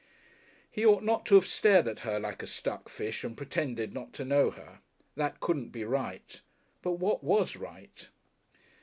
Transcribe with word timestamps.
He 0.71 0.83
ought 0.83 1.03
not 1.03 1.27
to 1.27 1.35
have 1.35 1.45
stared 1.45 1.87
at 1.87 1.99
her 1.99 2.19
like 2.19 2.41
a 2.41 2.47
stuck 2.47 2.89
fish 2.89 3.23
and 3.23 3.37
pretended 3.37 3.93
not 3.93 4.13
to 4.13 4.25
know 4.25 4.49
her. 4.49 4.79
That 5.15 5.39
couldn't 5.39 5.69
be 5.69 5.83
right. 5.83 6.41
But 6.81 6.93
what 6.93 7.23
was 7.23 7.55
right? 7.55 8.09